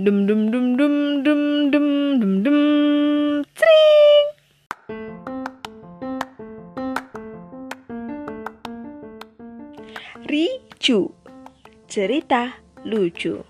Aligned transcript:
Dum 0.00 0.24
dum 0.24 0.48
dum 0.48 0.72
dum 0.72 1.20
dum 1.20 1.68
dum 1.68 1.86
dum 2.16 2.32
dum. 2.40 2.58
Tring! 3.52 4.26
Ricu. 10.24 11.12
Cerita 11.92 12.56
lucu. 12.88 13.44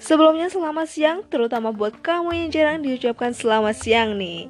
Sebelumnya 0.00 0.48
selamat 0.48 0.88
siang 0.88 1.20
terutama 1.28 1.68
buat 1.68 2.00
kamu 2.00 2.32
yang 2.32 2.48
jarang 2.48 2.80
diucapkan 2.80 3.36
selamat 3.36 3.76
siang 3.76 4.16
nih. 4.16 4.48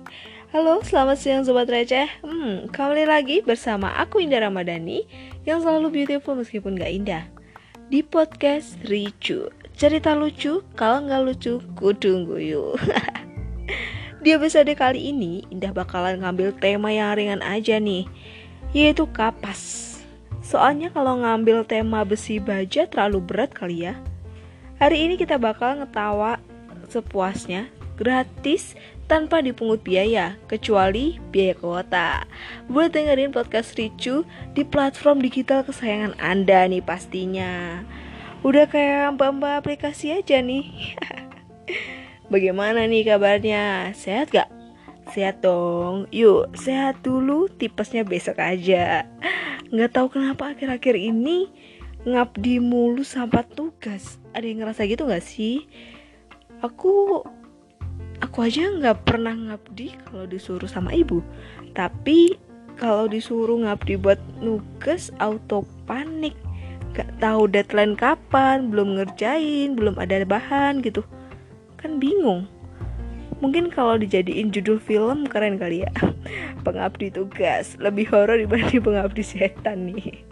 Halo, 0.55 0.87
selamat 0.87 1.19
siang 1.19 1.43
Sobat 1.43 1.67
Receh. 1.67 2.07
Hmm, 2.23 2.71
kembali 2.71 3.11
lagi 3.11 3.43
bersama 3.43 3.91
aku 3.99 4.23
Indah 4.23 4.47
Ramadhani 4.47 5.03
Yang 5.43 5.67
selalu 5.67 5.89
beautiful 5.91 6.39
meskipun 6.39 6.79
gak 6.79 6.95
indah. 6.95 7.27
Di 7.91 8.07
podcast 8.07 8.79
Ricu 8.87 9.51
Cerita 9.73 10.13
lucu, 10.13 10.61
kalau 10.77 11.09
nggak 11.09 11.23
lucu, 11.25 11.59
kudu 11.75 12.29
guyu. 12.29 12.77
Di 14.23 14.37
episode 14.37 14.71
kali 14.79 15.11
ini, 15.11 15.43
Indah 15.51 15.75
bakalan 15.75 16.23
ngambil 16.23 16.55
tema 16.61 16.93
yang 16.95 17.17
ringan 17.19 17.43
aja 17.43 17.81
nih, 17.81 18.07
yaitu 18.77 19.09
kapas. 19.11 19.97
Soalnya 20.45 20.93
kalau 20.93 21.19
ngambil 21.25 21.65
tema 21.65 22.05
besi 22.05 22.39
baja 22.39 22.85
terlalu 22.87 23.19
berat 23.25 23.51
kali 23.51 23.89
ya. 23.89 23.97
Hari 24.79 25.09
ini 25.09 25.15
kita 25.17 25.41
bakal 25.41 25.81
ngetawa 25.81 26.39
sepuasnya, 26.93 27.73
gratis, 27.97 28.77
tanpa 29.09 29.41
dipungut 29.41 29.81
biaya, 29.81 30.37
kecuali 30.49 31.17
biaya 31.33 31.57
kuota. 31.57 32.11
Buat 32.69 32.93
dengerin 32.93 33.33
podcast 33.33 33.75
Ricu 33.77 34.29
di 34.53 34.63
platform 34.63 35.25
digital 35.25 35.65
kesayangan 35.65 36.17
Anda 36.21 36.69
nih 36.69 36.85
pastinya. 36.85 37.83
Udah 38.43 38.67
kayak 38.67 39.15
mbak-mbak 39.15 39.63
aplikasi 39.63 40.19
aja 40.19 40.43
nih 40.43 40.67
Bagaimana 42.33 42.91
nih 42.91 43.07
kabarnya? 43.07 43.95
Sehat 43.95 44.35
gak? 44.35 44.51
Sehat 45.15 45.47
dong 45.47 46.11
Yuk 46.11 46.51
sehat 46.59 47.07
dulu 47.07 47.47
tipesnya 47.47 48.03
besok 48.03 48.43
aja 48.43 49.07
Gak 49.71 49.95
tahu 49.95 50.19
kenapa 50.19 50.59
akhir-akhir 50.59 50.99
ini 50.99 51.55
Ngabdi 52.03 52.59
mulu 52.59 53.07
sampai 53.07 53.47
tugas 53.47 54.19
Ada 54.35 54.51
yang 54.51 54.67
ngerasa 54.67 54.91
gitu 54.91 55.07
gak 55.07 55.23
sih? 55.23 55.71
Aku 56.67 57.23
Aku 58.19 58.43
aja 58.43 58.75
gak 58.75 59.07
pernah 59.07 59.39
ngabdi 59.39 59.95
kalau 60.11 60.27
disuruh 60.27 60.67
sama 60.67 60.91
ibu 60.91 61.23
Tapi 61.79 62.35
kalau 62.75 63.07
disuruh 63.07 63.63
ngabdi 63.63 64.03
buat 64.03 64.19
nugas 64.43 65.15
auto 65.23 65.63
panik 65.87 66.35
gak 66.93 67.09
tahu 67.21 67.49
deadline 67.49 67.97
kapan, 67.97 68.69
belum 68.69 69.01
ngerjain, 69.01 69.77
belum 69.77 69.97
ada 69.97 70.25
bahan 70.25 70.85
gitu. 70.85 71.05
Kan 71.81 71.99
bingung. 71.99 72.47
Mungkin 73.43 73.75
kalau 73.75 73.99
dijadiin 73.99 74.55
judul 74.55 74.79
film 74.79 75.27
keren 75.27 75.59
kali 75.59 75.83
ya. 75.83 75.91
Pengabdi 76.65 77.11
tugas 77.11 77.75
lebih 77.83 78.07
horor 78.13 78.39
dibanding 78.39 78.79
pengabdi 78.79 79.27
setan 79.27 79.91
nih. 79.91 80.32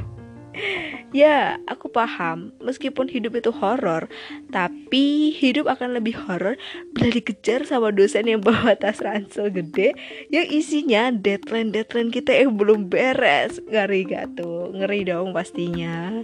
Ya, 1.11 1.59
aku 1.67 1.91
paham. 1.91 2.55
Meskipun 2.63 3.11
hidup 3.11 3.35
itu 3.35 3.51
horor, 3.51 4.07
tapi 4.55 5.35
hidup 5.35 5.67
akan 5.67 5.99
lebih 5.99 6.15
horor 6.15 6.55
bila 6.95 7.11
dikejar 7.11 7.67
sama 7.67 7.91
dosen 7.91 8.31
yang 8.31 8.43
bawa 8.43 8.79
tas 8.79 9.03
ransel 9.03 9.51
gede 9.51 9.95
yang 10.31 10.47
isinya 10.47 11.11
deadline-deadline 11.11 12.15
kita 12.15 12.35
yang 12.35 12.55
belum 12.55 12.87
beres. 12.87 13.59
Ngeri 13.67 14.07
gak 14.07 14.39
tuh? 14.39 14.71
Ngeri 14.75 15.07
dong 15.07 15.35
pastinya. 15.35 16.23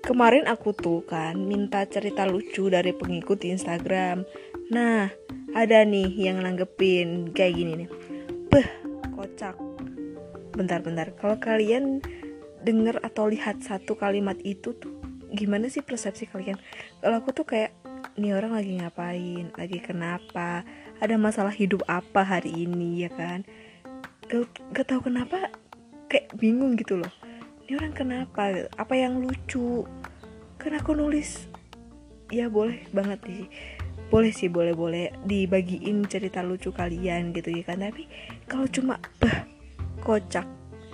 Kemarin 0.00 0.48
aku 0.48 0.72
tuh 0.72 1.04
kan 1.04 1.36
minta 1.38 1.84
cerita 1.86 2.24
lucu 2.24 2.72
dari 2.72 2.96
pengikut 2.96 3.36
di 3.46 3.52
Instagram. 3.52 4.24
Nah, 4.72 5.12
ada 5.52 5.78
nih 5.84 6.08
yang 6.16 6.40
nanggepin 6.40 7.30
kayak 7.36 7.54
gini 7.54 7.72
nih. 7.84 7.88
Beh, 8.50 8.68
kocak. 9.14 9.69
Bentar-bentar, 10.50 11.14
kalau 11.18 11.38
kalian 11.38 12.02
denger 12.60 13.00
atau 13.00 13.30
lihat 13.30 13.64
satu 13.64 13.96
kalimat 13.96 14.36
itu 14.44 14.76
tuh 14.76 15.00
gimana 15.30 15.70
sih 15.70 15.80
persepsi 15.80 16.26
kalian? 16.26 16.58
Kalau 17.00 17.16
aku 17.22 17.30
tuh 17.30 17.46
kayak 17.46 17.72
ini 18.18 18.34
orang 18.34 18.58
lagi 18.58 18.76
ngapain, 18.82 19.54
lagi 19.54 19.78
kenapa, 19.78 20.66
ada 20.98 21.14
masalah 21.16 21.54
hidup 21.54 21.86
apa 21.86 22.26
hari 22.26 22.66
ini? 22.66 23.06
Ya 23.06 23.10
kan? 23.14 23.46
Gak, 24.26 24.50
gak 24.74 24.86
tau 24.90 25.00
kenapa 25.00 25.54
kayak 26.10 26.34
bingung 26.36 26.74
gitu 26.74 26.98
loh. 26.98 27.12
Ini 27.66 27.78
orang 27.78 27.94
kenapa? 27.94 28.66
Apa 28.74 28.94
yang 28.98 29.22
lucu? 29.22 29.86
Kan 30.58 30.74
aku 30.74 30.98
nulis. 30.98 31.46
Ya 32.30 32.50
boleh 32.50 32.82
banget 32.90 33.22
sih. 33.26 33.46
Boleh 34.10 34.34
sih 34.34 34.50
boleh 34.50 34.74
boleh 34.74 35.14
dibagiin 35.22 36.02
cerita 36.10 36.42
lucu 36.42 36.74
kalian 36.74 37.30
gitu 37.30 37.54
ya 37.54 37.62
kan? 37.62 37.78
Tapi 37.78 38.10
kalau 38.50 38.66
cuma 38.66 38.98
bah 39.22 39.46
kocak. 40.02 40.46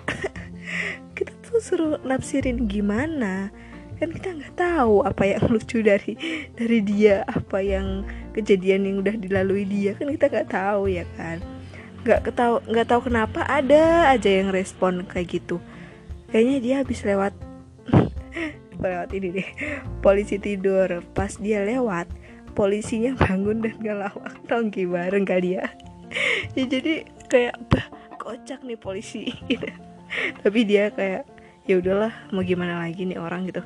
Kita 1.16 1.32
tuh 1.46 1.58
suruh 1.62 1.96
nafsirin 2.04 2.68
gimana? 2.68 3.50
Kan 3.96 4.12
kita 4.12 4.28
nggak 4.36 4.60
tahu 4.60 5.00
apa 5.08 5.24
yang 5.24 5.40
lucu 5.56 5.80
dari 5.80 6.20
dari 6.52 6.84
dia 6.84 7.24
apa 7.24 7.64
yang 7.64 8.04
kejadian 8.36 8.84
yang 8.84 8.96
udah 9.00 9.16
dilalui 9.16 9.64
dia. 9.64 9.96
Kan 9.96 10.12
kita 10.12 10.28
nggak 10.28 10.52
tahu 10.52 10.92
ya 10.92 11.08
kan? 11.16 11.40
Nggak 12.04 12.36
tahu 12.36 12.60
nggak 12.68 12.88
tahu 12.92 13.00
kenapa 13.08 13.40
ada 13.48 14.12
aja 14.12 14.28
yang 14.28 14.52
respon 14.52 15.08
kayak 15.08 15.40
gitu. 15.40 15.56
Kayaknya 16.28 16.56
dia 16.60 16.74
habis 16.84 17.00
lewat 17.08 17.32
lewat 18.84 19.08
ini 19.16 19.40
deh. 19.40 19.48
Polisi 20.04 20.36
tidur. 20.36 21.00
Pas 21.16 21.32
dia 21.40 21.64
lewat 21.64 22.12
polisinya 22.52 23.16
bangun 23.16 23.64
dan 23.64 23.80
ngelawak 23.80 24.44
tongki 24.44 24.84
bareng 24.84 25.24
kali 25.24 25.56
ya. 25.56 25.72
Ya 26.52 26.64
jadi 26.68 27.08
kayak 27.32 27.56
bah 27.72 27.95
kocak 28.26 28.66
nih 28.66 28.74
polisi. 28.74 29.30
Tapi 30.42 30.60
dia 30.66 30.90
kayak 30.90 31.22
ya 31.70 31.78
udahlah 31.78 32.10
mau 32.34 32.42
gimana 32.42 32.82
lagi 32.82 33.06
nih 33.06 33.22
orang 33.22 33.46
gitu. 33.46 33.62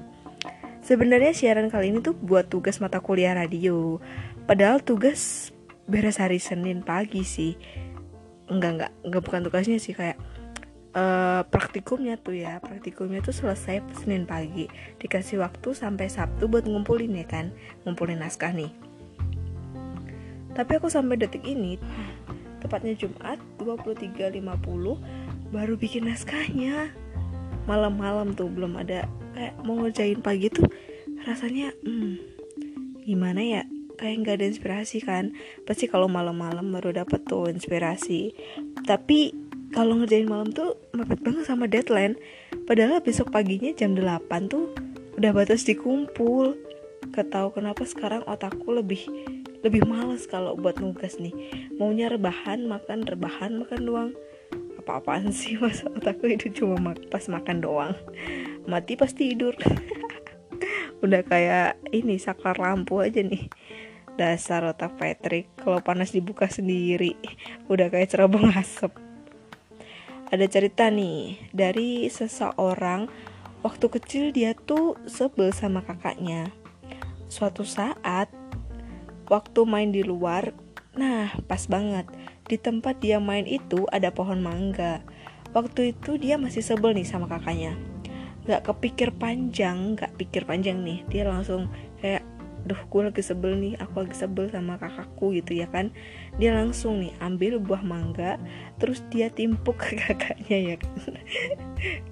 Sebenarnya 0.85 1.33
siaran 1.33 1.73
kali 1.73 1.93
ini 1.93 2.05
tuh 2.05 2.13
buat 2.13 2.53
tugas 2.53 2.77
mata 2.85 3.01
kuliah 3.01 3.33
radio. 3.33 3.97
Padahal 4.45 4.85
tugas 4.85 5.53
beres 5.89 6.21
hari 6.21 6.37
Senin 6.37 6.85
pagi 6.85 7.25
sih. 7.25 7.57
Enggak 8.53 8.77
enggak 8.77 8.93
enggak 9.05 9.23
bukan 9.25 9.41
tugasnya 9.49 9.79
sih 9.81 9.97
kayak 9.97 10.21
uh, 10.93 11.45
praktikumnya 11.49 12.21
tuh 12.21 12.37
ya. 12.37 12.61
Praktikumnya 12.61 13.25
tuh 13.25 13.33
selesai 13.33 13.81
Senin 14.05 14.29
pagi. 14.29 14.69
Dikasih 15.01 15.41
waktu 15.41 15.73
sampai 15.73 16.13
Sabtu 16.13 16.49
buat 16.49 16.69
ngumpulin 16.69 17.17
ya 17.17 17.25
kan 17.29 17.53
ngumpulin 17.85 18.21
naskah 18.21 18.53
nih. 18.53 18.73
Tapi 20.51 20.73
aku 20.77 20.91
sampai 20.91 21.17
detik 21.17 21.47
ini 21.47 21.79
tepatnya 22.61 22.95
Jumat 22.95 23.41
23.50 23.59 24.41
baru 25.51 25.75
bikin 25.75 26.07
naskahnya. 26.07 26.93
Malam-malam 27.65 28.37
tuh 28.37 28.49
belum 28.49 28.79
ada 28.81 29.09
kayak 29.37 29.55
mau 29.63 29.79
ngerjain 29.81 30.21
pagi 30.21 30.49
tuh 30.53 30.69
rasanya 31.25 31.75
hmm, 31.85 32.15
gimana 33.05 33.41
ya? 33.43 33.63
Kayak 34.01 34.17
nggak 34.25 34.37
ada 34.41 34.47
inspirasi 34.49 34.99
kan? 35.05 35.37
Pasti 35.69 35.85
kalau 35.85 36.09
malam-malam 36.09 36.73
baru 36.73 37.05
dapet 37.05 37.25
tuh 37.29 37.53
inspirasi. 37.53 38.33
Tapi 38.89 39.37
kalau 39.71 40.01
ngerjain 40.01 40.27
malam 40.27 40.51
tuh 40.51 40.81
mepet 40.97 41.21
banget 41.21 41.45
sama 41.45 41.69
deadline. 41.69 42.17
Padahal 42.65 43.05
besok 43.05 43.29
paginya 43.31 43.71
jam 43.77 43.93
8 43.93 44.49
tuh 44.49 44.73
udah 45.21 45.31
batas 45.37 45.69
dikumpul. 45.69 46.57
Tahu 47.11 47.53
kenapa 47.53 47.85
sekarang 47.85 48.25
otakku 48.25 48.73
lebih 48.73 49.05
lebih 49.61 49.85
males 49.85 50.25
kalau 50.25 50.57
buat 50.57 50.81
nugas 50.81 51.21
nih. 51.21 51.33
Maunya 51.77 52.09
rebahan 52.09 52.65
makan 52.65 53.05
rebahan 53.05 53.61
makan 53.61 53.81
doang. 53.85 54.11
Apa-apaan 54.81 55.33
sih 55.37 55.61
mas? 55.61 55.85
Otakku 55.85 56.29
itu 56.29 56.49
cuma 56.53 56.81
mak 56.81 57.09
pas 57.13 57.25
makan 57.29 57.61
doang. 57.61 57.93
Mati 58.65 58.97
pas 58.97 59.13
tidur. 59.13 59.53
Udah 61.05 61.25
kayak 61.25 61.81
ini 61.93 62.21
saklar 62.21 62.61
lampu 62.61 63.01
aja 63.01 63.25
nih. 63.25 63.49
Dasar 64.21 64.69
otak 64.69 65.01
Patrick 65.01 65.49
kalau 65.57 65.81
panas 65.81 66.13
dibuka 66.13 66.45
sendiri 66.45 67.17
udah 67.73 67.89
kayak 67.89 68.13
cerobong 68.13 68.53
asap. 68.53 68.93
Ada 70.29 70.45
cerita 70.45 70.93
nih 70.93 71.41
dari 71.57 72.05
seseorang 72.13 73.09
waktu 73.65 73.87
kecil 73.89 74.25
dia 74.37 74.53
tuh 74.53 75.01
sebel 75.09 75.57
sama 75.57 75.81
kakaknya. 75.81 76.53
Suatu 77.33 77.65
saat 77.65 78.29
waktu 79.31 79.63
main 79.63 79.95
di 79.95 80.03
luar, 80.03 80.51
nah 80.99 81.31
pas 81.47 81.63
banget 81.71 82.11
di 82.51 82.59
tempat 82.59 82.99
dia 82.99 83.23
main 83.23 83.47
itu 83.47 83.87
ada 83.95 84.11
pohon 84.11 84.43
mangga. 84.43 85.01
Waktu 85.55 85.95
itu 85.95 86.19
dia 86.19 86.35
masih 86.35 86.67
sebel 86.67 86.99
nih 86.99 87.07
sama 87.07 87.31
kakaknya. 87.31 87.79
Gak 88.51 88.67
kepikir 88.67 89.15
panjang, 89.15 89.95
gak 89.95 90.11
pikir 90.19 90.43
panjang 90.43 90.83
nih. 90.83 91.07
Dia 91.07 91.31
langsung 91.31 91.71
kayak 92.03 92.27
duh 92.61 92.77
gue 92.77 93.03
lagi 93.09 93.23
sebel 93.25 93.57
nih 93.57 93.75
aku 93.81 94.05
lagi 94.05 94.17
sebel 94.17 94.53
sama 94.53 94.77
kakakku 94.77 95.33
gitu 95.33 95.57
ya 95.57 95.67
kan 95.73 95.89
dia 96.37 96.53
langsung 96.53 97.01
nih 97.01 97.13
ambil 97.25 97.57
buah 97.57 97.81
mangga 97.81 98.37
terus 98.77 99.01
dia 99.09 99.33
timpuk 99.33 99.81
ke 99.81 99.97
kakaknya 100.05 100.59
ya 100.61 100.75
kan 100.77 101.17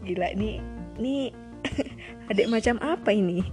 gila 0.09 0.33
nih 0.33 0.57
nih 0.97 1.37
adik 2.33 2.49
macam 2.49 2.81
apa 2.81 3.13
ini 3.13 3.45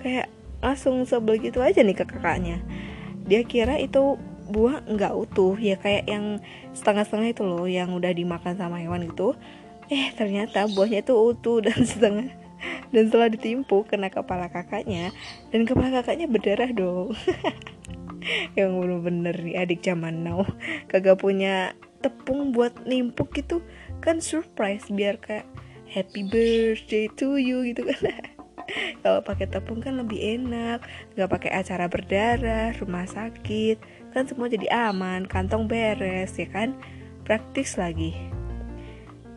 kayak 0.00 0.32
langsung 0.64 1.04
sebel 1.04 1.36
gitu 1.40 1.60
aja 1.60 1.84
nih 1.84 1.96
ke 1.96 2.08
kakaknya 2.08 2.60
dia 3.30 3.46
kira 3.46 3.78
itu 3.78 4.18
buah 4.50 4.82
nggak 4.82 5.14
utuh 5.14 5.54
ya 5.54 5.78
kayak 5.78 6.10
yang 6.10 6.42
setengah-setengah 6.74 7.30
itu 7.30 7.42
loh 7.46 7.70
yang 7.70 7.94
udah 7.94 8.10
dimakan 8.10 8.58
sama 8.58 8.82
hewan 8.82 9.06
gitu. 9.06 9.38
Eh 9.86 10.10
ternyata 10.18 10.66
buahnya 10.66 11.06
itu 11.06 11.14
utuh 11.14 11.62
dan 11.62 11.78
setengah 11.90 12.34
dan 12.90 13.02
setelah 13.06 13.30
ditimpu 13.30 13.86
kena 13.86 14.10
kepala 14.10 14.50
kakaknya 14.50 15.14
dan 15.54 15.62
kepala 15.62 16.02
kakaknya 16.02 16.26
berdarah 16.26 16.74
dong. 16.74 17.14
Yang 18.58 18.70
bener-bener 18.76 19.36
nih 19.38 19.56
adik 19.62 19.80
zaman 19.80 20.26
now. 20.26 20.42
Kagak 20.90 21.22
punya 21.22 21.78
tepung 22.02 22.50
buat 22.50 22.74
nimpuk 22.84 23.30
gitu 23.36 23.62
kan 24.00 24.18
surprise 24.24 24.88
biar 24.88 25.20
kayak 25.20 25.46
happy 25.92 26.24
birthday 26.24 27.06
to 27.12 27.36
you 27.36 27.60
gitu 27.68 27.84
kan 27.84 28.00
kalau 29.02 29.20
pakai 29.24 29.46
tepung 29.48 29.80
kan 29.82 29.98
lebih 29.98 30.18
enak 30.40 30.84
nggak 31.14 31.30
pakai 31.30 31.50
acara 31.54 31.86
berdarah 31.86 32.74
rumah 32.78 33.06
sakit 33.06 33.80
kan 34.10 34.26
semua 34.26 34.50
jadi 34.50 34.66
aman 34.90 35.26
kantong 35.26 35.70
beres 35.70 36.34
ya 36.34 36.48
kan? 36.50 36.74
Praktis 37.22 37.78
lagi. 37.78 38.10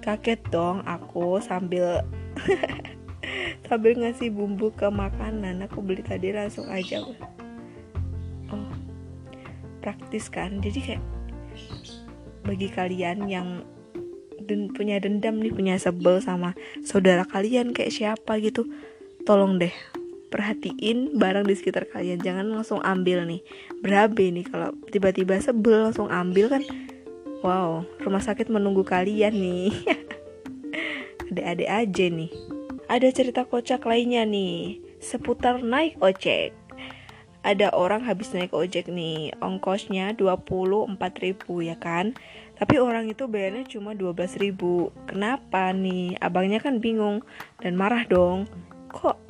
Kaget 0.01 0.41
dong 0.49 0.81
aku 0.83 1.37
sambil 1.39 2.01
sambil 3.69 3.93
ngasih 3.95 4.33
bumbu 4.33 4.73
ke 4.73 4.89
makanan. 4.89 5.61
Aku 5.69 5.79
beli 5.85 6.01
tadi 6.01 6.33
langsung 6.33 6.67
aja. 6.73 7.05
Oh 8.49 8.73
praktis 9.83 10.31
kan? 10.31 10.63
Jadi 10.63 10.79
kayak 10.79 11.03
bagi 12.47 12.67
kalian 12.71 13.27
yang 13.27 13.47
den 14.43 14.71
punya 14.75 14.99
dendam 14.99 15.39
nih 15.39 15.55
punya 15.55 15.75
sebel 15.79 16.19
sama 16.19 16.51
saudara 16.83 17.23
kalian 17.23 17.71
kayak 17.71 17.95
siapa 17.95 18.43
gitu 18.43 18.67
tolong 19.23 19.55
deh 19.59 19.71
perhatiin 20.33 21.21
barang 21.21 21.45
di 21.45 21.53
sekitar 21.53 21.85
kalian. 21.85 22.17
Jangan 22.17 22.49
langsung 22.49 22.81
ambil 22.81 23.21
nih. 23.29 23.45
Berabe 23.85 24.33
nih 24.33 24.49
kalau 24.49 24.73
tiba-tiba 24.89 25.37
sebel 25.37 25.85
langsung 25.85 26.09
ambil 26.09 26.49
kan. 26.49 26.65
Wow 27.45 27.85
rumah 28.01 28.23
sakit 28.25 28.49
menunggu 28.49 28.81
kalian 28.81 29.37
nih. 29.37 29.69
Adik-adik 31.29 31.69
aja 31.69 32.05
nih. 32.09 32.31
Ada 32.89 33.13
cerita 33.13 33.45
kocak 33.45 33.85
lainnya 33.85 34.25
nih. 34.25 34.81
Seputar 34.97 35.61
naik 35.61 36.01
ojek. 36.01 36.57
Ada 37.43 37.75
orang 37.75 38.07
habis 38.07 38.31
naik 38.31 38.55
ojek 38.55 38.87
nih 38.87 39.35
ongkosnya 39.43 40.15
24 40.17 40.97
ribu 41.21 41.61
ya 41.61 41.75
kan? 41.77 42.15
Tapi 42.57 42.79
orang 42.79 43.11
itu 43.11 43.27
bayarnya 43.27 43.67
cuma 43.67 43.93
12 43.93 44.39
ribu. 44.39 44.89
Kenapa 45.05 45.75
nih? 45.75 46.15
Abangnya 46.23 46.63
kan 46.63 46.79
bingung 46.79 47.21
dan 47.59 47.75
marah 47.75 48.07
dong 48.07 48.47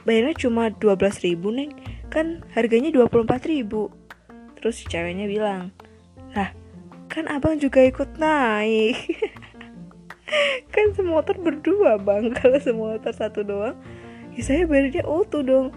bayarnya 0.03 0.35
cuma 0.47 0.71
12 0.71 1.25
ribu 1.25 1.51
neng 1.51 1.71
kan 2.11 2.45
harganya 2.53 2.93
24 2.93 3.27
ribu. 3.49 3.89
Terus 4.59 4.83
ceweknya 4.87 5.27
bilang 5.27 5.75
lah 6.33 6.55
kan 7.11 7.29
abang 7.29 7.59
juga 7.59 7.83
ikut 7.83 8.17
naik. 8.17 8.97
Kan 10.73 10.97
semotor 10.97 11.37
berdua 11.37 12.01
bang. 12.01 12.33
Kalau 12.41 12.57
semotor 12.57 13.13
satu 13.13 13.45
doang 13.45 13.77
ya 14.33 14.41
saya 14.41 14.65
bayarnya 14.65 15.05
utuh 15.05 15.45
dong. 15.45 15.69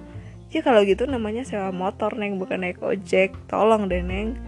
Ya 0.49 0.65
kalau 0.65 0.87
gitu 0.87 1.05
namanya 1.05 1.45
sewa 1.45 1.69
motor 1.75 2.17
neng 2.17 2.41
bukan 2.41 2.65
naik 2.65 2.81
ojek. 2.81 3.37
Tolong 3.53 3.91
deh 3.93 4.01
neng. 4.01 4.41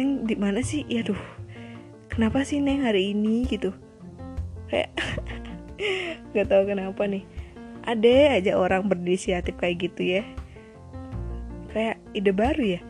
Neng 0.00 0.24
di 0.24 0.32
mana 0.32 0.64
sih? 0.64 0.88
Ya 0.88 1.04
duh 1.04 1.18
kenapa 2.10 2.42
sih 2.44 2.58
neng 2.60 2.82
hari 2.84 3.16
ini 3.16 3.46
gitu? 3.46 3.72
Kayak 4.68 4.92
nggak 6.34 6.46
tahu 6.50 6.62
kenapa 6.68 7.02
nih 7.06 7.24
ada 7.84 8.36
aja 8.36 8.52
orang 8.56 8.88
berinisiatif 8.88 9.56
kayak 9.56 9.90
gitu 9.90 10.20
ya. 10.20 10.24
Kayak 11.72 11.96
ide 12.12 12.32
baru 12.34 12.64
ya. 12.78 12.80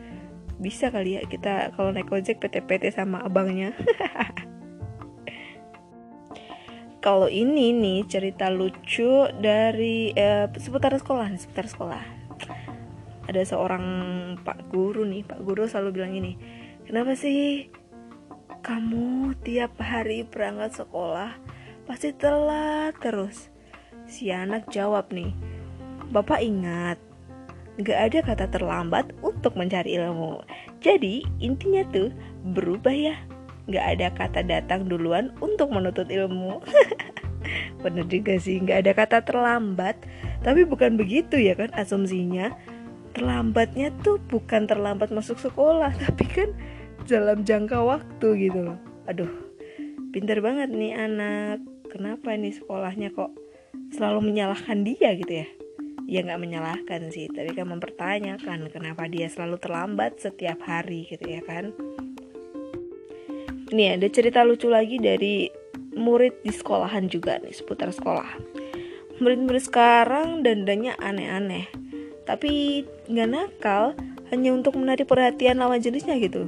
Bisa 0.61 0.93
kali 0.93 1.17
ya 1.17 1.21
kita 1.25 1.73
kalau 1.73 1.93
naik 1.93 2.11
ojek 2.11 2.41
PT-PT 2.41 2.93
sama 2.93 3.23
abangnya. 3.23 3.73
Kalau 7.01 7.25
ini 7.25 7.73
nih 7.73 8.05
cerita 8.05 8.53
lucu 8.53 9.25
dari 9.41 10.13
eh, 10.13 10.45
seputar 10.53 10.93
sekolah 11.01 11.33
seputar 11.33 11.65
sekolah. 11.65 12.03
Ada 13.25 13.41
seorang 13.41 13.85
pak 14.45 14.69
guru 14.69 15.01
nih. 15.09 15.25
Pak 15.25 15.41
guru 15.41 15.65
selalu 15.65 15.97
bilang 15.97 16.13
ini 16.13 16.37
kenapa 16.85 17.17
sih 17.17 17.73
kamu 18.61 19.33
tiap 19.41 19.81
hari 19.81 20.29
berangkat 20.29 20.77
sekolah? 20.85 21.41
Pasti 21.89 22.13
telat 22.13 22.93
terus 23.01 23.50
Si 24.11 24.27
anak 24.27 24.67
jawab 24.67 25.07
nih, 25.15 25.31
Bapak 26.11 26.43
ingat, 26.43 26.99
gak 27.79 28.11
ada 28.11 28.19
kata 28.19 28.45
terlambat 28.51 29.15
untuk 29.23 29.55
mencari 29.55 29.95
ilmu. 29.95 30.43
Jadi 30.83 31.23
intinya 31.39 31.87
tuh 31.95 32.11
berubah 32.51 32.91
ya. 32.91 33.15
Gak 33.71 33.85
ada 33.95 34.11
kata 34.11 34.43
datang 34.43 34.91
duluan 34.91 35.31
untuk 35.39 35.71
menuntut 35.71 36.11
ilmu. 36.11 36.59
Bener 37.87 38.03
juga 38.11 38.35
sih, 38.35 38.59
gak 38.59 38.83
ada 38.83 38.91
kata 38.91 39.23
terlambat. 39.23 39.95
Tapi 40.43 40.67
bukan 40.67 40.99
begitu 40.99 41.39
ya 41.39 41.55
kan 41.55 41.71
asumsinya. 41.71 42.51
Terlambatnya 43.15 43.95
tuh 44.03 44.19
bukan 44.27 44.67
terlambat 44.67 45.15
masuk 45.15 45.39
sekolah, 45.39 45.95
tapi 46.03 46.27
kan 46.27 46.51
dalam 47.07 47.47
jangka 47.47 47.79
waktu 47.79 48.27
gitu 48.51 48.59
loh. 48.75 48.79
Aduh, 49.07 49.31
pintar 50.11 50.43
banget 50.43 50.67
nih 50.67 50.99
anak. 50.99 51.63
Kenapa 51.87 52.35
nih 52.35 52.51
sekolahnya 52.51 53.15
kok 53.15 53.40
selalu 53.91 54.31
menyalahkan 54.31 54.87
dia 54.87 55.13
gitu 55.19 55.43
ya. 55.43 55.47
Ya 56.07 56.19
nggak 56.25 56.41
menyalahkan 56.41 57.07
sih 57.13 57.31
tapi 57.31 57.55
kan 57.55 57.71
mempertanyakan 57.71 58.67
kenapa 58.67 59.07
dia 59.07 59.31
selalu 59.31 59.61
terlambat 59.61 60.19
setiap 60.19 60.59
hari 60.63 61.07
gitu 61.07 61.23
ya 61.23 61.39
kan. 61.43 61.75
Ini 63.71 63.95
ada 63.95 64.07
cerita 64.11 64.43
lucu 64.43 64.67
lagi 64.67 64.99
dari 64.99 65.47
murid 65.95 66.43
di 66.43 66.51
sekolahan 66.51 67.07
juga 67.07 67.39
nih 67.39 67.55
seputar 67.55 67.91
sekolah. 67.95 68.27
Murid-murid 69.23 69.63
sekarang 69.63 70.43
dandanya 70.43 70.97
aneh-aneh 70.99 71.69
tapi 72.25 72.83
nggak 73.11 73.29
nakal 73.29 73.91
hanya 74.31 74.55
untuk 74.55 74.79
menarik 74.79 75.07
perhatian 75.07 75.59
lawan 75.59 75.83
jenisnya 75.83 76.15
gitu. 76.19 76.47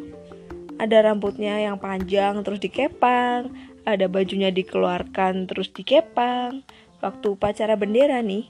Ada 0.79 1.05
rambutnya 1.05 1.59
yang 1.59 1.77
panjang 1.79 2.41
terus 2.41 2.59
dikepang 2.59 3.51
ada 3.83 4.07
bajunya 4.07 4.49
dikeluarkan 4.49 5.47
terus 5.51 5.67
dikepang 5.71 6.63
waktu 7.03 7.35
upacara 7.35 7.75
bendera 7.75 8.23
nih 8.23 8.47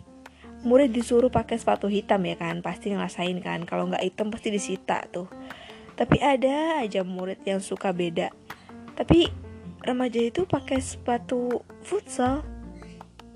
murid 0.63 0.95
disuruh 0.95 1.27
pakai 1.27 1.59
sepatu 1.59 1.91
hitam 1.91 2.23
ya 2.23 2.39
kan 2.39 2.63
pasti 2.63 2.93
ngerasain 2.93 3.35
kan 3.43 3.67
kalau 3.67 3.91
nggak 3.91 4.05
hitam 4.05 4.31
pasti 4.31 4.53
disita 4.53 5.03
tuh. 5.11 5.27
Tapi 5.93 6.17
ada 6.23 6.81
aja 6.81 7.05
murid 7.05 7.41
yang 7.45 7.61
suka 7.61 7.93
beda. 7.93 8.33
Tapi 8.97 9.29
remaja 9.83 10.21
itu 10.23 10.47
pakai 10.47 10.79
sepatu 10.79 11.61
futsal. 11.83 12.41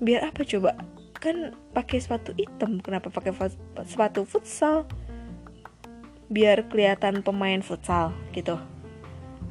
Biar 0.00 0.30
apa 0.32 0.42
coba? 0.42 0.74
Kan 1.18 1.54
pakai 1.74 1.98
sepatu 2.02 2.34
hitam 2.34 2.80
kenapa 2.82 3.12
pakai 3.12 3.34
sepatu 3.84 4.24
futsal? 4.24 4.88
Biar 6.32 6.66
kelihatan 6.66 7.22
pemain 7.22 7.60
futsal 7.62 8.10
gitu. 8.34 8.58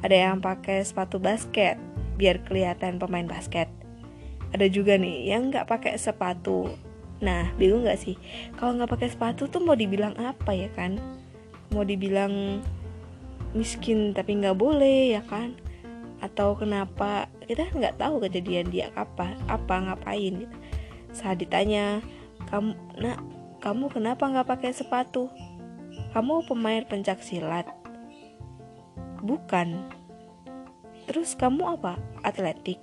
Ada 0.04 0.30
yang 0.30 0.38
pakai 0.42 0.82
sepatu 0.84 1.22
basket 1.22 1.78
biar 2.18 2.42
kelihatan 2.42 2.98
pemain 2.98 3.30
basket 3.30 3.70
ada 4.54 4.66
juga 4.68 4.96
nih 4.96 5.32
yang 5.32 5.52
nggak 5.52 5.68
pakai 5.68 5.94
sepatu. 6.00 6.72
Nah 7.20 7.52
bingung 7.56 7.84
nggak 7.84 8.00
sih? 8.00 8.16
Kalau 8.56 8.76
nggak 8.76 8.90
pakai 8.92 9.08
sepatu 9.12 9.50
tuh 9.50 9.60
mau 9.60 9.76
dibilang 9.76 10.16
apa 10.16 10.54
ya 10.54 10.70
kan? 10.72 10.96
Mau 11.74 11.84
dibilang 11.84 12.64
miskin 13.52 14.16
tapi 14.16 14.38
nggak 14.40 14.56
boleh 14.56 15.18
ya 15.18 15.22
kan? 15.26 15.56
Atau 16.24 16.56
kenapa? 16.56 17.28
Kita 17.44 17.68
nggak 17.68 18.00
tahu 18.00 18.24
kejadian 18.24 18.72
dia 18.72 18.88
apa 18.96 19.36
apa 19.48 19.74
ngapain. 19.84 20.44
Gitu 20.46 20.56
saat 21.12 21.40
ditanya 21.40 22.04
kamu 22.52 22.76
nak 23.00 23.18
kamu 23.58 23.90
kenapa 23.90 24.28
nggak 24.28 24.48
pakai 24.48 24.72
sepatu? 24.72 25.28
Kamu 26.14 26.46
pemain 26.48 26.84
pencak 26.86 27.20
silat 27.20 27.68
bukan. 29.22 29.88
Terus 31.08 31.34
kamu 31.34 31.80
apa? 31.80 31.96
Atletik? 32.22 32.78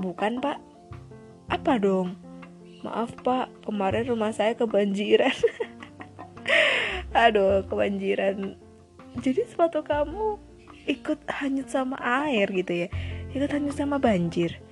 Bukan 0.00 0.40
pak 0.40 0.69
apa 1.50 1.82
dong? 1.82 2.14
Maaf 2.86 3.12
pak, 3.20 3.50
kemarin 3.66 4.06
rumah 4.08 4.32
saya 4.32 4.54
kebanjiran. 4.54 5.34
Aduh, 7.26 7.66
kebanjiran. 7.66 8.56
Jadi 9.18 9.44
sepatu 9.50 9.82
kamu 9.82 10.38
ikut 10.86 11.18
hanyut 11.28 11.68
sama 11.68 11.98
air 12.00 12.46
gitu 12.54 12.86
ya? 12.86 12.88
Ikut 13.34 13.50
hanyut 13.50 13.74
sama 13.74 13.98
banjir. 13.98 14.62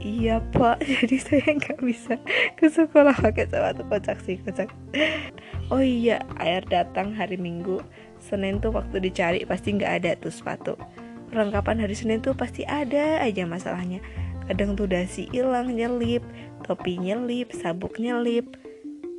Iya 0.00 0.44
pak, 0.52 0.82
jadi 0.92 1.16
saya 1.20 1.48
nggak 1.56 1.80
bisa 1.84 2.20
ke 2.56 2.68
sekolah 2.68 3.16
pakai 3.16 3.48
sepatu 3.48 3.84
kocak 3.86 4.18
sih 4.24 4.40
kocak. 4.40 4.72
Oh 5.68 5.84
iya, 5.84 6.24
air 6.40 6.64
datang 6.66 7.12
hari 7.12 7.36
Minggu. 7.36 7.84
Senin 8.16 8.58
tuh 8.58 8.72
waktu 8.72 8.98
dicari 8.98 9.44
pasti 9.44 9.76
nggak 9.76 9.92
ada 10.02 10.10
tuh 10.18 10.32
sepatu. 10.32 10.74
Perlengkapan 11.30 11.84
hari 11.84 11.94
Senin 11.94 12.24
tuh 12.24 12.32
pasti 12.32 12.64
ada 12.64 13.20
aja 13.20 13.44
masalahnya 13.44 14.00
kadang 14.46 14.78
tuh 14.78 14.86
dasi 14.86 15.26
hilang 15.34 15.74
nyelip 15.74 16.22
topi 16.62 16.98
nyelip 16.98 17.54
sabuk 17.54 17.98
nyelip. 17.98 18.46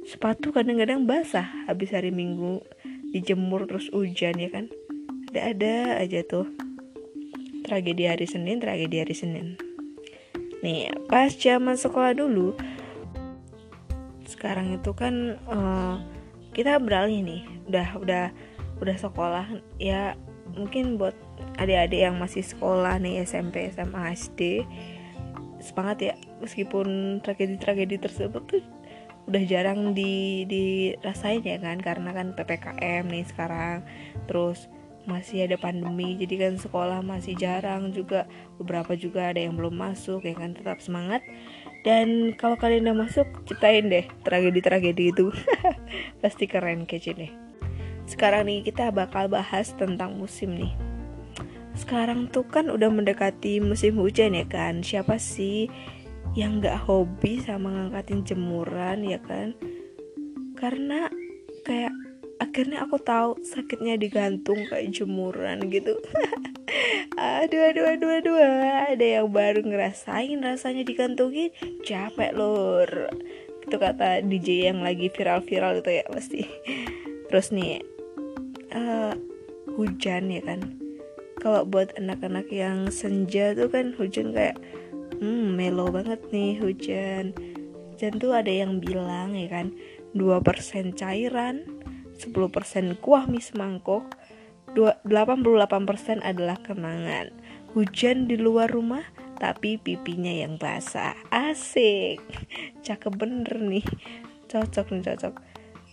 Sepatu 0.07 0.55
kadang-kadang 0.55 1.03
basah 1.03 1.47
habis 1.67 1.91
hari 1.91 2.15
minggu 2.15 2.63
dijemur 3.11 3.67
terus 3.67 3.91
hujan 3.91 4.39
ya 4.39 4.47
kan? 4.47 4.71
Ada-ada 5.31 5.99
aja 5.99 6.23
tuh. 6.23 6.47
Tragedi 7.67 8.07
hari 8.07 8.23
Senin 8.23 8.63
tragedi 8.63 9.03
hari 9.03 9.11
Senin. 9.11 9.59
Nih 10.63 10.91
pas 11.11 11.35
zaman 11.35 11.75
sekolah 11.75 12.15
dulu 12.15 12.55
sekarang 14.27 14.79
itu 14.79 14.91
kan 14.95 15.35
uh, 15.51 15.99
kita 16.55 16.79
beralih 16.79 17.19
nih. 17.23 17.43
Udah 17.67 17.87
udah 17.99 18.25
udah 18.79 18.95
sekolah. 18.95 19.45
Ya 19.75 20.15
mungkin 20.55 20.95
buat 20.95 21.13
adik-adik 21.59 21.99
yang 22.07 22.15
masih 22.15 22.47
sekolah 22.47 22.95
nih 23.03 23.27
SMP 23.27 23.67
SMA 23.75 24.15
SD 24.15 24.63
semangat 25.59 25.97
ya. 26.01 26.13
Meskipun 26.43 27.19
tragedi-tragedi 27.21 27.97
tersebut 28.01 28.43
tuh 28.47 28.63
udah 29.27 29.43
jarang 29.43 29.91
di 29.91 30.43
dirasain 30.47 31.43
ya 31.43 31.59
kan. 31.59 31.77
Karena 31.81 32.15
kan 32.15 32.33
ppkm 32.33 33.03
nih 33.09 33.25
sekarang. 33.27 33.83
Terus 34.25 34.69
masih 35.07 35.47
ada 35.47 35.55
pandemi 35.55 36.19
jadi 36.19 36.35
kan 36.47 36.53
sekolah 36.59 36.99
masih 37.03 37.35
jarang 37.35 37.91
juga. 37.91 38.25
Beberapa 38.61 38.95
juga 38.95 39.31
ada 39.31 39.39
yang 39.43 39.57
belum 39.59 39.75
masuk 39.75 40.23
ya 40.23 40.35
kan. 40.37 40.55
Tetap 40.55 40.79
semangat. 40.79 41.21
Dan 41.85 42.35
kalau 42.35 42.59
kalian 42.59 42.89
udah 42.89 43.07
masuk 43.07 43.27
ceritain 43.47 43.87
deh 43.87 44.05
tragedi-tragedi 44.25 45.13
itu. 45.13 45.31
Pasti 46.21 46.49
keren 46.49 46.87
kece 46.87 47.13
deh. 47.15 47.31
Sekarang 48.07 48.47
nih 48.47 48.63
kita 48.63 48.87
bakal 48.95 49.27
bahas 49.27 49.75
tentang 49.75 50.15
musim 50.15 50.55
nih 50.55 50.86
sekarang 51.77 52.27
tuh 52.33 52.43
kan 52.49 52.73
udah 52.73 52.89
mendekati 52.89 53.61
musim 53.61 54.01
hujan 54.01 54.33
ya 54.33 54.45
kan. 54.49 54.81
Siapa 54.81 55.21
sih 55.21 55.69
yang 56.33 56.59
nggak 56.59 56.89
hobi 56.89 57.37
sama 57.39 57.69
ngangkatin 57.69 58.25
jemuran 58.25 59.05
ya 59.05 59.21
kan? 59.21 59.53
Karena 60.57 61.07
kayak 61.63 61.93
akhirnya 62.41 62.85
aku 62.85 62.97
tahu 63.01 63.37
sakitnya 63.45 63.97
digantung 64.01 64.57
kayak 64.67 64.89
jemuran 64.89 65.69
gitu. 65.69 65.97
Aduh 67.17 67.73
aduh 67.73 67.97
aduh 67.97 68.11
aduh. 68.21 68.37
Ada 68.93 69.21
yang 69.21 69.33
baru 69.33 69.65
ngerasain 69.65 70.37
rasanya 70.37 70.85
digantungin? 70.85 71.49
Capek 71.81 72.35
lor 72.37 73.09
itu 73.65 73.75
kata 73.75 74.21
DJ 74.21 74.69
yang 74.69 74.85
lagi 74.85 75.09
viral-viral 75.09 75.81
itu 75.81 75.91
ya 75.97 76.05
pasti. 76.11 76.45
Terus 77.31 77.49
nih 77.49 77.81
uh, 78.75 79.17
hujan 79.73 80.29
ya 80.29 80.41
kan 80.45 80.86
kalau 81.47 81.63
buat 81.63 81.95
anak-anak 81.95 82.51
yang 82.51 82.91
senja 82.91 83.55
tuh 83.55 83.71
kan 83.71 83.95
hujan 83.95 84.35
kayak 84.35 84.59
hmm 85.23 85.55
melo 85.55 85.87
banget 85.87 86.19
nih 86.27 86.59
hujan. 86.59 87.31
Hujan 87.95 88.19
tuh 88.19 88.35
ada 88.35 88.51
yang 88.51 88.83
bilang 88.83 89.31
ya 89.31 89.47
kan 89.47 89.71
2% 90.11 90.43
cairan 90.99 91.63
10% 92.19 92.99
kuah 92.99 93.31
mie 93.31 93.39
semangkok 93.39 94.11
88% 94.75 95.07
adalah 96.19 96.59
kenangan. 96.59 97.31
Hujan 97.71 98.27
di 98.27 98.35
luar 98.35 98.67
rumah 98.67 99.07
tapi 99.39 99.79
pipinya 99.79 100.35
yang 100.35 100.59
basah. 100.59 101.15
Asik. 101.31 102.19
Cakep 102.85 103.15
bener 103.15 103.55
nih. 103.55 103.87
Cocok 104.51 104.91
nih 104.91 105.15
cocok. 105.15 105.39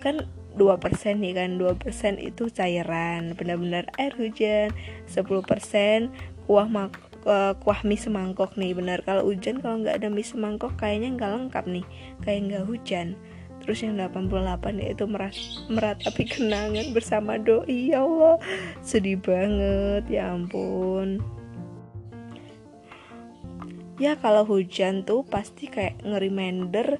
Kan 0.03 0.27
2% 0.55 1.19
nih 1.19 1.33
kan 1.35 1.59
2% 1.59 2.19
itu 2.23 2.51
cairan 2.51 3.35
benar-benar 3.35 3.91
air 3.99 4.15
hujan 4.15 4.71
10% 5.11 6.11
kuah 6.45 6.69
mak 6.69 6.95
uh, 7.25 7.53
kuah 7.59 7.81
mie 7.83 7.99
semangkok 8.01 8.55
nih 8.55 8.77
benar. 8.77 9.01
Kalau 9.03 9.27
hujan 9.27 9.59
kalau 9.61 9.81
nggak 9.81 10.01
ada 10.05 10.09
mie 10.13 10.25
semangkok 10.25 10.77
kayaknya 10.77 11.17
nggak 11.17 11.31
lengkap 11.33 11.65
nih 11.67 11.87
kayak 12.23 12.41
nggak 12.49 12.65
hujan. 12.69 13.19
Terus 13.65 13.81
yang 13.81 13.97
88 13.97 14.77
yaitu 14.77 15.09
meras, 15.09 15.65
meratapi 15.73 16.25
kenangan 16.37 16.93
bersama 16.93 17.41
doi 17.41 17.97
ya 17.97 18.05
Allah. 18.05 18.37
Sedih 18.85 19.17
banget 19.17 20.05
ya 20.13 20.37
ampun. 20.37 21.25
Ya 23.97 24.19
kalau 24.19 24.45
hujan 24.45 25.07
tuh 25.07 25.23
pasti 25.23 25.71
kayak 25.71 26.03
nge-reminder 26.03 26.99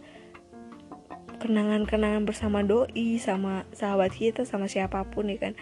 kenangan-kenangan 1.45 2.25
bersama 2.25 2.65
doi 2.65 3.21
sama 3.21 3.69
sahabat 3.77 4.17
kita 4.17 4.49
sama 4.49 4.65
siapa 4.65 5.05
pun 5.05 5.29
ya 5.29 5.37
kan? 5.37 5.53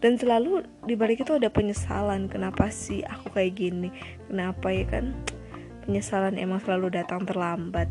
Dan 0.00 0.16
selalu 0.16 0.64
di 0.88 0.96
balik 0.96 1.28
itu 1.28 1.36
ada 1.36 1.52
penyesalan 1.52 2.32
kenapa 2.32 2.72
sih 2.72 3.04
aku 3.04 3.36
kayak 3.36 3.52
gini? 3.60 3.92
Kenapa 4.32 4.72
ya 4.72 4.88
kan? 4.88 5.12
Penyesalan 5.84 6.40
emang 6.40 6.64
selalu 6.64 6.88
datang 6.88 7.28
terlambat. 7.28 7.84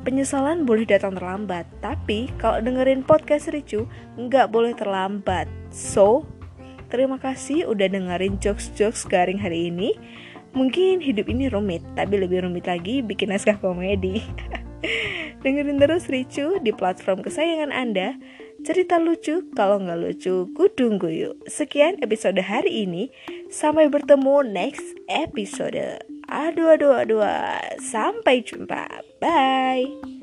Penyesalan 0.00 0.64
boleh 0.64 0.88
datang 0.88 1.12
terlambat 1.12 1.68
tapi 1.84 2.32
kalau 2.40 2.64
dengerin 2.64 3.04
podcast 3.04 3.52
Ricu 3.52 3.84
nggak 4.16 4.48
boleh 4.48 4.72
terlambat. 4.72 5.44
So 5.68 6.24
terima 6.88 7.20
kasih 7.20 7.68
udah 7.68 7.92
dengerin 7.92 8.40
jokes-jokes 8.40 9.04
garing 9.04 9.36
hari 9.36 9.68
ini. 9.68 9.92
Mungkin 10.56 11.04
hidup 11.04 11.28
ini 11.28 11.52
rumit 11.52 11.84
tapi 11.92 12.16
lebih 12.16 12.48
rumit 12.48 12.64
lagi 12.64 13.04
bikin 13.04 13.28
naskah 13.28 13.60
komedi 13.60 14.24
dengerin 15.48 15.80
terus 15.80 16.12
Ricu 16.12 16.60
di 16.60 16.76
platform 16.76 17.24
kesayangan 17.24 17.72
anda. 17.72 18.20
Cerita 18.68 19.00
lucu 19.00 19.48
kalau 19.56 19.80
nggak 19.80 19.96
lucu 19.96 20.52
kudung 20.52 21.00
yuk 21.08 21.40
sekian 21.48 21.96
episode 22.04 22.36
hari 22.44 22.84
ini. 22.84 23.08
Sampai 23.48 23.88
bertemu 23.88 24.44
next 24.44 24.84
episode. 25.08 26.04
Aduh 26.28 26.76
aduh 26.76 27.00
aduh. 27.00 27.24
Sampai 27.80 28.44
jumpa. 28.44 29.00
Bye 29.24 30.17